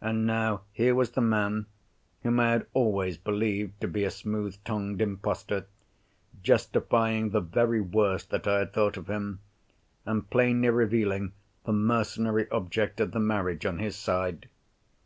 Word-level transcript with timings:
And 0.00 0.26
now, 0.26 0.62
here 0.72 0.94
was 0.94 1.10
the 1.10 1.20
man—whom 1.20 2.40
I 2.40 2.52
had 2.52 2.64
always 2.72 3.18
believed 3.18 3.82
to 3.82 3.86
be 3.86 4.02
a 4.02 4.10
smooth 4.10 4.56
tongued 4.64 5.02
impostor—justifying 5.02 7.28
the 7.28 7.42
very 7.42 7.82
worst 7.82 8.30
that 8.30 8.46
I 8.46 8.60
had 8.60 8.72
thought 8.72 8.96
of 8.96 9.10
him, 9.10 9.40
and 10.06 10.30
plainly 10.30 10.70
revealing 10.70 11.32
the 11.64 11.74
mercenary 11.74 12.48
object 12.50 12.98
of 12.98 13.12
the 13.12 13.20
marriage, 13.20 13.66
on 13.66 13.78
his 13.78 13.94
side! 13.94 14.48